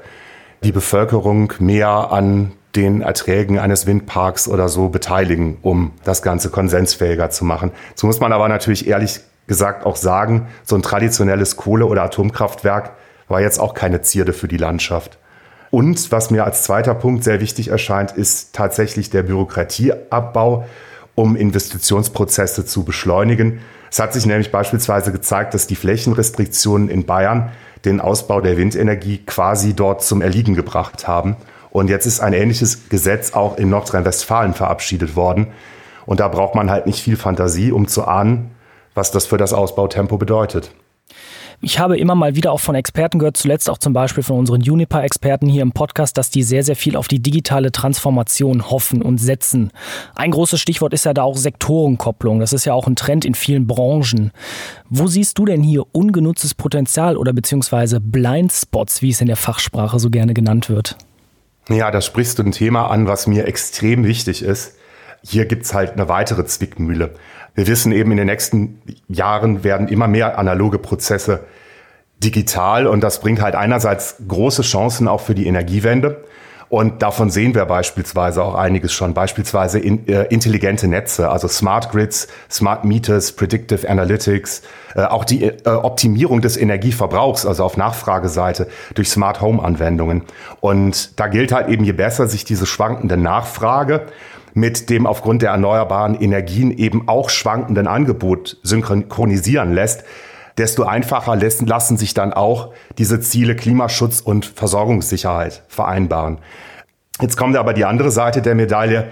die 0.63 0.71
Bevölkerung 0.71 1.53
mehr 1.59 2.11
an 2.11 2.53
den 2.75 3.01
Erträgen 3.01 3.59
eines 3.59 3.85
Windparks 3.85 4.47
oder 4.47 4.69
so 4.69 4.89
beteiligen, 4.89 5.57
um 5.61 5.91
das 6.03 6.23
Ganze 6.23 6.49
konsensfähiger 6.49 7.29
zu 7.29 7.45
machen. 7.45 7.71
So 7.95 8.07
muss 8.07 8.19
man 8.19 8.33
aber 8.33 8.47
natürlich 8.49 8.87
ehrlich 8.87 9.19
gesagt 9.45 9.85
auch 9.85 9.95
sagen, 9.95 10.47
so 10.63 10.75
ein 10.75 10.81
traditionelles 10.81 11.57
Kohle- 11.57 11.85
oder 11.85 12.03
Atomkraftwerk 12.03 12.93
war 13.27 13.39
jetzt 13.39 13.59
auch 13.59 13.75
keine 13.75 14.01
Zierde 14.01 14.33
für 14.33 14.47
die 14.47 14.57
Landschaft. 14.57 15.17
Und 15.69 16.11
was 16.11 16.31
mir 16.31 16.43
als 16.43 16.63
zweiter 16.63 16.95
Punkt 16.95 17.23
sehr 17.23 17.39
wichtig 17.39 17.69
erscheint, 17.69 18.11
ist 18.11 18.55
tatsächlich 18.55 19.09
der 19.09 19.23
Bürokratieabbau, 19.23 20.65
um 21.17 21.35
Investitionsprozesse 21.35 22.67
zu 22.67 22.83
beschleunigen. 22.83 23.59
Es 23.89 23.97
hat 23.97 24.13
sich 24.13 24.27
nämlich 24.27 24.51
beispielsweise 24.51 25.11
gezeigt, 25.11 25.55
dass 25.55 25.65
die 25.65 25.75
Flächenrestriktionen 25.75 26.89
in 26.89 27.07
Bayern 27.07 27.51
den 27.85 27.99
Ausbau 27.99 28.39
der 28.39 28.55
Windenergie 28.55 29.17
quasi 29.25 29.73
dort 29.73 30.03
zum 30.03 30.21
Erliegen 30.21 30.53
gebracht 30.53 31.07
haben. 31.07 31.35
Und 31.71 31.89
jetzt 31.89 32.05
ist 32.05 32.19
ein 32.19 32.33
ähnliches 32.33 32.89
Gesetz 32.89 33.33
auch 33.33 33.57
in 33.57 33.71
Nordrhein-Westfalen 33.71 34.53
verabschiedet 34.53 35.15
worden. 35.15 35.47
Und 36.05 36.19
da 36.19 36.27
braucht 36.27 36.53
man 36.53 36.69
halt 36.69 36.85
nicht 36.85 37.01
viel 37.01 37.17
Fantasie, 37.17 37.71
um 37.71 37.87
zu 37.87 38.05
ahnen, 38.05 38.51
was 38.93 39.09
das 39.09 39.25
für 39.25 39.37
das 39.37 39.53
Ausbautempo 39.53 40.17
bedeutet. 40.17 40.71
Ich 41.59 41.79
habe 41.79 41.97
immer 41.97 42.13
mal 42.13 42.35
wieder 42.35 42.51
auch 42.51 42.59
von 42.59 42.75
Experten 42.75 43.17
gehört, 43.17 43.35
zuletzt 43.35 43.67
auch 43.67 43.79
zum 43.79 43.91
Beispiel 43.91 44.21
von 44.21 44.37
unseren 44.37 44.61
Juniper-Experten 44.61 45.47
hier 45.47 45.63
im 45.63 45.71
Podcast, 45.71 46.15
dass 46.15 46.29
die 46.29 46.43
sehr, 46.43 46.63
sehr 46.63 46.75
viel 46.75 46.95
auf 46.95 47.07
die 47.07 47.19
digitale 47.19 47.71
Transformation 47.71 48.69
hoffen 48.69 49.01
und 49.01 49.17
setzen. 49.17 49.71
Ein 50.13 50.29
großes 50.29 50.59
Stichwort 50.61 50.93
ist 50.93 51.05
ja 51.05 51.15
da 51.15 51.23
auch 51.23 51.35
Sektorenkopplung. 51.35 52.39
Das 52.39 52.53
ist 52.53 52.65
ja 52.65 52.73
auch 52.73 52.85
ein 52.85 52.95
Trend 52.95 53.25
in 53.25 53.33
vielen 53.33 53.65
Branchen. 53.65 54.31
Wo 54.89 55.07
siehst 55.07 55.39
du 55.39 55.45
denn 55.45 55.63
hier 55.63 55.83
ungenutztes 55.93 56.53
Potenzial 56.53 57.17
oder 57.17 57.33
beziehungsweise 57.33 57.99
Blindspots, 57.99 59.01
wie 59.01 59.09
es 59.09 59.21
in 59.21 59.27
der 59.27 59.35
Fachsprache 59.35 59.97
so 59.97 60.11
gerne 60.11 60.35
genannt 60.35 60.69
wird? 60.69 60.95
Ja, 61.69 61.89
da 61.89 62.01
sprichst 62.01 62.37
du 62.37 62.43
ein 62.43 62.51
Thema 62.51 62.91
an, 62.91 63.07
was 63.07 63.25
mir 63.25 63.47
extrem 63.47 64.05
wichtig 64.05 64.43
ist. 64.43 64.75
Hier 65.23 65.45
gibt's 65.45 65.73
halt 65.73 65.93
eine 65.93 66.07
weitere 66.07 66.45
Zwickmühle. 66.45 67.15
Wir 67.57 67.65
wissen 67.65 67.91
eben, 67.91 68.11
in 68.11 68.17
den 68.17 68.27
nächsten 68.27 68.79
Jahren 69.07 69.63
werden 69.63 69.87
immer 69.87 70.07
mehr 70.07 70.37
analoge 70.37 70.77
Prozesse 70.77 71.39
digital 72.23 72.85
und 72.85 73.01
das 73.01 73.19
bringt 73.19 73.41
halt 73.41 73.55
einerseits 73.55 74.17
große 74.27 74.61
Chancen 74.61 75.07
auch 75.07 75.21
für 75.21 75.33
die 75.33 75.47
Energiewende. 75.47 76.23
Und 76.69 77.01
davon 77.01 77.31
sehen 77.31 77.55
wir 77.55 77.65
beispielsweise 77.65 78.43
auch 78.43 78.53
einiges 78.53 78.93
schon, 78.93 79.15
beispielsweise 79.15 79.79
in, 79.79 80.07
äh, 80.07 80.25
intelligente 80.25 80.87
Netze, 80.87 81.31
also 81.31 81.47
Smart 81.47 81.89
Grids, 81.89 82.27
Smart 82.51 82.85
Meters, 82.85 83.31
Predictive 83.31 83.89
Analytics, 83.89 84.61
äh, 84.95 85.05
auch 85.05 85.25
die 85.25 85.45
äh, 85.45 85.67
Optimierung 85.67 86.41
des 86.41 86.57
Energieverbrauchs, 86.57 87.47
also 87.47 87.63
auf 87.63 87.75
Nachfrageseite 87.75 88.67
durch 88.93 89.09
Smart 89.09 89.41
Home 89.41 89.63
Anwendungen. 89.63 90.23
Und 90.59 91.19
da 91.19 91.27
gilt 91.27 91.51
halt 91.51 91.69
eben, 91.69 91.85
je 91.85 91.93
besser 91.93 92.27
sich 92.27 92.43
diese 92.45 92.67
schwankende 92.67 93.17
Nachfrage 93.17 94.05
mit 94.57 94.89
dem 94.89 95.05
aufgrund 95.05 95.43
der 95.43 95.51
erneuerbaren 95.51 96.19
Energien 96.19 96.71
eben 96.71 97.07
auch 97.07 97.29
schwankenden 97.29 97.85
Angebot 97.85 98.57
synchronisieren 98.63 99.71
lässt, 99.71 100.03
desto 100.57 100.83
einfacher 100.83 101.35
lassen 101.35 101.97
sich 101.97 102.15
dann 102.15 102.33
auch 102.33 102.73
diese 102.97 103.19
Ziele 103.19 103.55
Klimaschutz 103.55 104.19
und 104.19 104.47
Versorgungssicherheit 104.47 105.61
vereinbaren. 105.67 106.39
Jetzt 107.21 107.37
kommt 107.37 107.55
aber 107.55 107.73
die 107.73 107.85
andere 107.85 108.09
Seite 108.09 108.41
der 108.41 108.55
Medaille. 108.55 109.09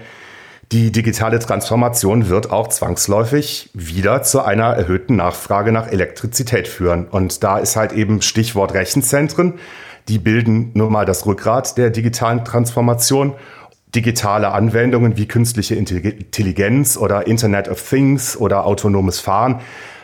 Die 0.72 0.90
digitale 0.90 1.38
Transformation 1.38 2.28
wird 2.28 2.50
auch 2.50 2.66
zwangsläufig 2.66 3.70
wieder 3.72 4.24
zu 4.24 4.42
einer 4.42 4.74
erhöhten 4.74 5.14
Nachfrage 5.14 5.70
nach 5.70 5.86
Elektrizität 5.86 6.66
führen. 6.66 7.06
Und 7.06 7.44
da 7.44 7.58
ist 7.58 7.76
halt 7.76 7.92
eben 7.92 8.20
Stichwort 8.20 8.74
Rechenzentren. 8.74 9.60
Die 10.08 10.18
bilden 10.18 10.72
nun 10.74 10.90
mal 10.90 11.04
das 11.04 11.24
Rückgrat 11.24 11.78
der 11.78 11.90
digitalen 11.90 12.44
Transformation 12.44 13.34
digitale 13.94 14.52
Anwendungen 14.52 15.16
wie 15.16 15.26
künstliche 15.26 15.74
Intelligenz 15.74 16.96
oder 16.96 17.26
Internet 17.26 17.68
of 17.68 17.88
Things 17.88 18.36
oder 18.36 18.66
autonomes 18.66 19.20
Fahren 19.20 19.60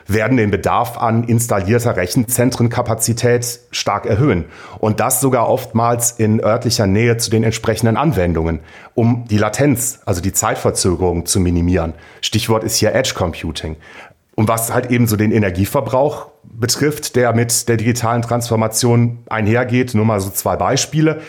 werden 0.06 0.36
den 0.36 0.50
Bedarf 0.50 0.98
an 0.98 1.24
installierter 1.24 1.96
Rechenzentrenkapazität 1.96 3.60
stark 3.70 4.06
erhöhen. 4.06 4.46
Und 4.78 5.00
das 5.00 5.20
sogar 5.20 5.48
oftmals 5.48 6.12
in 6.12 6.42
örtlicher 6.42 6.86
Nähe 6.86 7.16
zu 7.16 7.30
den 7.30 7.44
entsprechenden 7.44 7.96
Anwendungen, 7.96 8.60
um 8.94 9.24
die 9.28 9.38
Latenz, 9.38 10.00
also 10.04 10.20
die 10.20 10.32
Zeitverzögerung 10.32 11.26
zu 11.26 11.40
minimieren. 11.40 11.94
Stichwort 12.20 12.64
ist 12.64 12.76
hier 12.76 12.94
Edge 12.94 13.12
Computing. 13.14 13.76
Und 14.34 14.48
was 14.48 14.72
halt 14.72 14.90
eben 14.90 15.06
so 15.06 15.16
den 15.16 15.30
Energieverbrauch 15.30 16.30
betrifft, 16.42 17.16
der 17.16 17.34
mit 17.34 17.68
der 17.68 17.76
digitalen 17.76 18.22
Transformation 18.22 19.18
einhergeht, 19.28 19.94
nur 19.94 20.06
mal 20.06 20.20
so 20.20 20.30
zwei 20.30 20.56
Beispiele. 20.56 21.20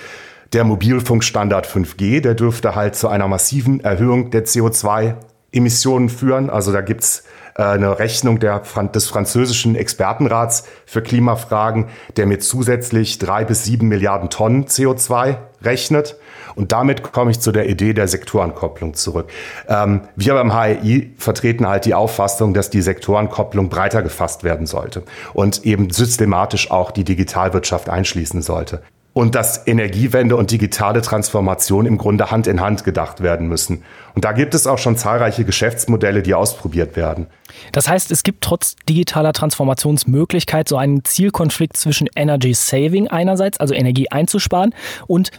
Der 0.53 0.63
Mobilfunkstandard 0.63 1.65
5G, 1.65 2.21
der 2.21 2.35
dürfte 2.35 2.75
halt 2.75 2.95
zu 2.95 3.07
einer 3.07 3.27
massiven 3.27 3.79
Erhöhung 3.79 4.29
der 4.29 4.45
CO2-Emissionen 4.45 6.09
führen. 6.09 6.51
Also 6.51 6.71
da 6.71 6.81
gibt's 6.81 7.23
äh, 7.55 7.63
eine 7.63 7.97
Rechnung 7.97 8.37
der, 8.37 8.61
des 8.93 9.07
französischen 9.07 9.75
Expertenrats 9.75 10.65
für 10.85 11.01
Klimafragen, 11.01 11.87
der 12.17 12.27
mit 12.27 12.43
zusätzlich 12.43 13.17
drei 13.17 13.45
bis 13.45 13.63
sieben 13.63 13.87
Milliarden 13.87 14.29
Tonnen 14.29 14.65
CO2 14.65 15.37
rechnet. 15.63 16.17
Und 16.53 16.71
damit 16.71 17.01
komme 17.01 17.31
ich 17.31 17.39
zu 17.39 17.51
der 17.51 17.67
Idee 17.67 17.93
der 17.93 18.07
Sektorenkopplung 18.07 18.93
zurück. 18.93 19.31
Ähm, 19.67 20.01
wir 20.15 20.35
beim 20.35 20.53
HRI 20.53 21.15
vertreten 21.17 21.67
halt 21.67 21.85
die 21.85 21.95
Auffassung, 21.95 22.53
dass 22.53 22.69
die 22.69 22.83
Sektorenkopplung 22.83 23.69
breiter 23.69 24.03
gefasst 24.03 24.43
werden 24.43 24.67
sollte 24.67 25.01
und 25.33 25.65
eben 25.65 25.89
systematisch 25.89 26.69
auch 26.69 26.91
die 26.91 27.05
Digitalwirtschaft 27.05 27.89
einschließen 27.89 28.43
sollte 28.43 28.83
und 29.13 29.35
dass 29.35 29.67
Energiewende 29.67 30.35
und 30.35 30.51
digitale 30.51 31.01
Transformation 31.01 31.85
im 31.85 31.97
Grunde 31.97 32.31
Hand 32.31 32.47
in 32.47 32.59
Hand 32.59 32.83
gedacht 32.83 33.21
werden 33.21 33.47
müssen. 33.47 33.83
Und 34.15 34.25
da 34.25 34.31
gibt 34.31 34.55
es 34.55 34.67
auch 34.67 34.79
schon 34.79 34.97
zahlreiche 34.97 35.45
Geschäftsmodelle, 35.45 36.23
die 36.23 36.33
ausprobiert 36.33 36.95
werden. 36.95 37.27
Das 37.71 37.87
heißt, 37.87 38.11
es 38.11 38.23
gibt 38.23 38.43
trotz 38.43 38.75
digitaler 38.89 39.33
Transformationsmöglichkeit 39.33 40.67
so 40.67 40.77
einen 40.77 41.05
Zielkonflikt 41.05 41.77
zwischen 41.77 42.09
Energy 42.15 42.53
Saving 42.53 43.07
einerseits, 43.07 43.59
also 43.59 43.73
Energie 43.73 44.09
einzusparen, 44.09 44.73
und 45.07 45.31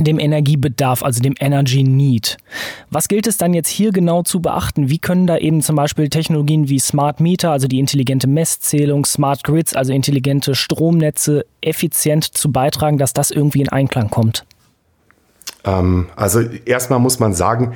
dem 0.00 0.18
Energiebedarf, 0.18 1.02
also 1.02 1.20
dem 1.20 1.34
Energy 1.38 1.82
Need. 1.82 2.36
Was 2.90 3.08
gilt 3.08 3.26
es 3.26 3.36
dann 3.36 3.54
jetzt 3.54 3.68
hier 3.68 3.92
genau 3.92 4.22
zu 4.22 4.40
beachten? 4.40 4.90
Wie 4.90 4.98
können 4.98 5.26
da 5.26 5.36
eben 5.38 5.62
zum 5.62 5.76
Beispiel 5.76 6.08
Technologien 6.08 6.68
wie 6.68 6.78
Smart 6.78 7.20
Meter, 7.20 7.50
also 7.52 7.68
die 7.68 7.78
intelligente 7.78 8.26
Messzählung, 8.26 9.04
Smart 9.04 9.44
Grids, 9.44 9.74
also 9.74 9.92
intelligente 9.92 10.54
Stromnetze, 10.54 11.44
effizient 11.60 12.24
zu 12.24 12.50
beitragen, 12.50 12.98
dass 12.98 13.12
das 13.12 13.30
irgendwie 13.30 13.60
in 13.60 13.68
Einklang 13.68 14.10
kommt? 14.10 14.44
Ähm, 15.64 16.08
also 16.16 16.40
erstmal 16.64 16.98
muss 16.98 17.18
man 17.18 17.34
sagen, 17.34 17.74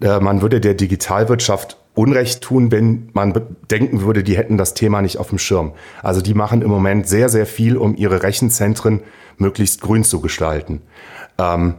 äh, 0.00 0.20
man 0.20 0.42
würde 0.42 0.60
der 0.60 0.74
Digitalwirtschaft 0.74 1.76
Unrecht 1.94 2.42
tun, 2.42 2.70
wenn 2.70 3.08
man 3.14 3.32
denken 3.70 4.02
würde, 4.02 4.22
die 4.22 4.36
hätten 4.36 4.58
das 4.58 4.74
Thema 4.74 5.00
nicht 5.00 5.16
auf 5.16 5.30
dem 5.30 5.38
Schirm. 5.38 5.72
Also 6.02 6.20
die 6.20 6.34
machen 6.34 6.60
im 6.60 6.68
Moment 6.68 7.08
sehr, 7.08 7.30
sehr 7.30 7.46
viel, 7.46 7.78
um 7.78 7.96
ihre 7.96 8.22
Rechenzentren 8.22 9.00
möglichst 9.38 9.80
grün 9.80 10.04
zu 10.04 10.20
gestalten. 10.20 10.82
Ähm, 11.38 11.74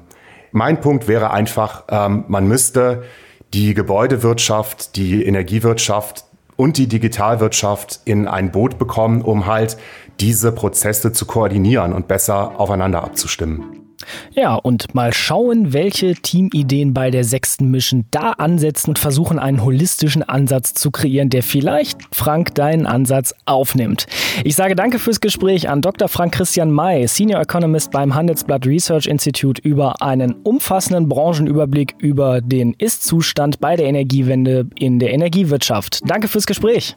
mein 0.51 0.81
Punkt 0.81 1.07
wäre 1.07 1.31
einfach, 1.31 1.83
ähm, 1.89 2.25
man 2.27 2.47
müsste 2.47 3.03
die 3.53 3.73
Gebäudewirtschaft, 3.73 4.95
die 4.95 5.23
Energiewirtschaft 5.23 6.25
und 6.55 6.77
die 6.77 6.87
Digitalwirtschaft 6.87 8.01
in 8.05 8.27
ein 8.27 8.51
Boot 8.51 8.77
bekommen, 8.77 9.21
um 9.21 9.45
halt 9.45 9.77
diese 10.19 10.51
Prozesse 10.51 11.11
zu 11.11 11.25
koordinieren 11.25 11.93
und 11.93 12.07
besser 12.07 12.59
aufeinander 12.59 13.03
abzustimmen. 13.03 13.77
Ja, 14.31 14.55
und 14.55 14.93
mal 14.93 15.13
schauen, 15.13 15.73
welche 15.73 16.13
Teamideen 16.13 16.93
bei 16.93 17.09
der 17.09 17.23
sechsten 17.23 17.71
Mission 17.71 18.05
da 18.11 18.31
ansetzen 18.33 18.91
und 18.91 18.99
versuchen, 18.99 19.39
einen 19.39 19.63
holistischen 19.63 20.23
Ansatz 20.23 20.73
zu 20.73 20.91
kreieren, 20.91 21.29
der 21.29 21.43
vielleicht, 21.43 21.97
Frank, 22.11 22.53
deinen 22.55 22.85
Ansatz 22.85 23.33
aufnimmt. 23.45 24.05
Ich 24.43 24.55
sage 24.55 24.75
danke 24.75 24.99
fürs 24.99 25.19
Gespräch 25.19 25.69
an 25.69 25.81
Dr. 25.81 26.07
Frank 26.07 26.33
Christian 26.33 26.71
May, 26.71 27.07
Senior 27.07 27.41
Economist 27.41 27.91
beim 27.91 28.13
Handelsblatt 28.13 28.65
Research 28.65 29.07
Institute, 29.07 29.61
über 29.61 30.01
einen 30.01 30.33
umfassenden 30.43 31.09
Branchenüberblick 31.09 31.95
über 31.99 32.41
den 32.41 32.73
Ist-Zustand 32.73 33.59
bei 33.59 33.75
der 33.75 33.87
Energiewende 33.87 34.67
in 34.75 34.99
der 34.99 35.11
Energiewirtschaft. 35.11 36.01
Danke 36.07 36.27
fürs 36.27 36.45
Gespräch. 36.45 36.95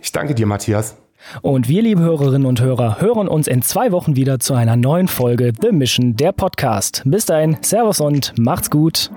Ich 0.00 0.12
danke 0.12 0.34
dir, 0.34 0.46
Matthias. 0.46 0.99
Und 1.42 1.68
wir, 1.68 1.82
liebe 1.82 2.02
Hörerinnen 2.02 2.46
und 2.46 2.60
Hörer, 2.60 3.00
hören 3.00 3.28
uns 3.28 3.46
in 3.46 3.62
zwei 3.62 3.92
Wochen 3.92 4.16
wieder 4.16 4.38
zu 4.38 4.54
einer 4.54 4.76
neuen 4.76 5.08
Folge 5.08 5.52
The 5.60 5.72
Mission, 5.72 6.16
der 6.16 6.32
Podcast. 6.32 7.02
Bis 7.04 7.26
dahin, 7.26 7.56
Servus 7.60 8.00
und 8.00 8.32
macht's 8.38 8.70
gut. 8.70 9.10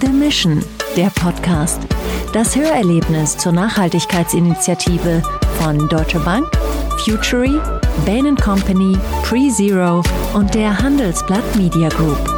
The 0.00 0.08
Mission, 0.08 0.62
der 0.96 1.10
Podcast. 1.10 1.80
Das 2.32 2.54
Hörerlebnis 2.54 3.36
zur 3.38 3.52
Nachhaltigkeitsinitiative 3.52 5.22
von 5.58 5.88
Deutsche 5.88 6.18
Bank, 6.20 6.46
Futury, 7.04 7.58
Bain 8.04 8.36
Company, 8.36 8.98
PreZero 9.22 10.02
und 10.34 10.54
der 10.54 10.78
Handelsblatt 10.78 11.56
Media 11.56 11.88
Group. 11.88 12.37